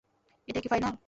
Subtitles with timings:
[0.47, 0.93] এটাই কি ফাইনাল?